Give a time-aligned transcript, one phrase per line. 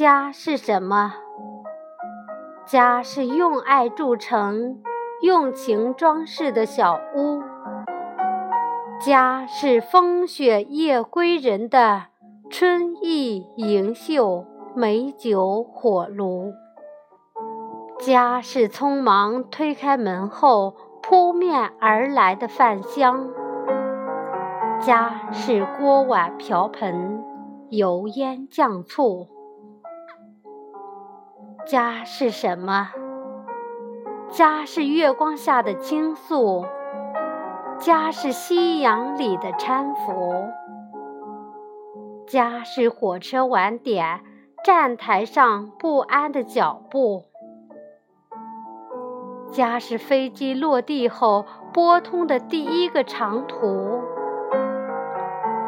[0.00, 1.12] 家是什么？
[2.64, 4.80] 家是用爱筑成、
[5.20, 7.42] 用情装饰的小屋。
[8.98, 12.04] 家是风雪夜归人的
[12.48, 16.54] 春意盈袖、美酒火炉。
[17.98, 23.28] 家是匆忙推开门后扑面而来的饭香。
[24.80, 27.22] 家是锅碗瓢盆、
[27.68, 29.28] 油烟酱醋。
[31.70, 32.88] 家是什么？
[34.28, 36.66] 家是月光下的倾诉，
[37.78, 40.48] 家是夕阳里的搀扶，
[42.26, 44.18] 家是火车晚点
[44.64, 47.26] 站台上不安的脚步，
[49.52, 54.00] 家是飞机落地后拨通的第一个长途，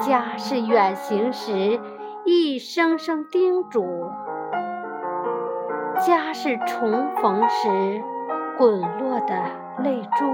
[0.01, 1.79] 家是远行时
[2.25, 4.11] 一声声叮嘱。
[6.05, 8.03] 家是重逢时
[8.59, 9.35] 滚落的
[9.85, 10.25] 泪珠。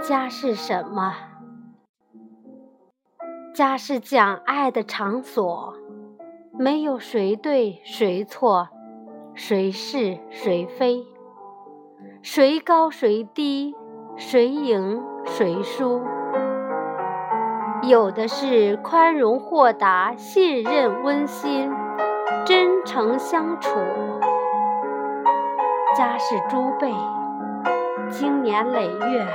[0.00, 1.12] 家是什么？
[3.54, 5.74] 家是讲爱的场所，
[6.58, 8.68] 没有谁对谁错，
[9.34, 11.04] 谁是谁非，
[12.22, 13.74] 谁高谁低，
[14.16, 16.00] 谁赢谁输。
[17.82, 21.70] 有的是宽容豁达、信任温馨。
[22.46, 23.70] 真诚相处，
[25.96, 26.92] 家是珠贝，
[28.10, 29.26] 经年累月，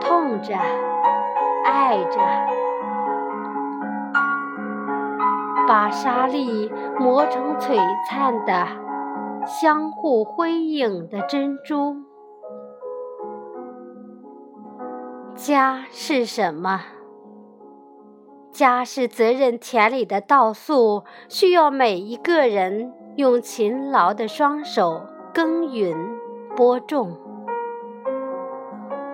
[0.00, 0.54] 痛着，
[1.64, 2.20] 爱着，
[5.66, 7.76] 把沙粒磨成璀
[8.08, 8.66] 璨的、
[9.46, 11.96] 相互辉映的珍珠。
[15.34, 16.80] 家是什么？
[18.54, 25.96] 家是责任田里的稻粟，需要每一个人用勤劳的双手耕耘
[26.54, 27.18] 播种，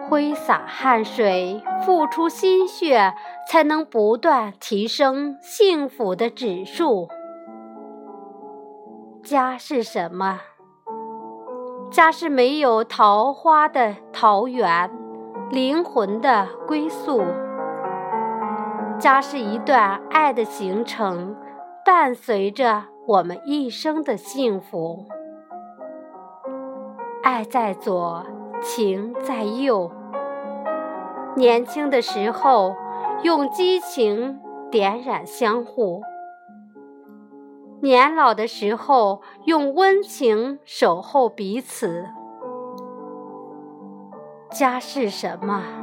[0.06, 3.14] 挥洒汗水，付出心血，
[3.48, 7.08] 才能不断提升幸福的指数。
[9.22, 10.40] 家是什么？
[11.90, 14.90] 家是没有桃花的桃源，
[15.50, 17.22] 灵魂的归宿。
[19.00, 21.34] 家是一段爱的行程，
[21.86, 25.06] 伴随着我们一生的幸福。
[27.22, 28.26] 爱在左，
[28.60, 29.90] 情在右。
[31.34, 32.76] 年轻的时候，
[33.22, 34.38] 用激情
[34.70, 36.02] 点燃相互；
[37.80, 42.06] 年老的时候，用温情守候彼此。
[44.50, 45.79] 家是什么？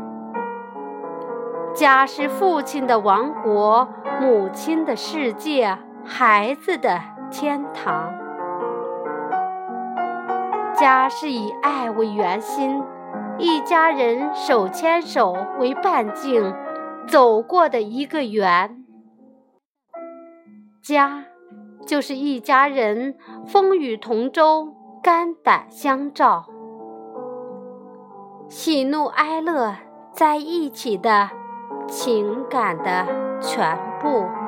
[1.78, 3.88] 家是父亲的王国，
[4.20, 7.00] 母亲的世界，孩子的
[7.30, 8.12] 天堂。
[10.74, 12.82] 家是以爱为圆心，
[13.38, 16.52] 一家人手牵手为半径，
[17.08, 18.84] 走过的一个圆。
[20.82, 21.26] 家
[21.86, 24.74] 就是一家人风雨同舟，
[25.04, 26.48] 肝胆相照，
[28.50, 29.76] 喜怒哀乐
[30.12, 31.30] 在一起的。
[31.88, 33.06] 情感的
[33.42, 34.47] 全部。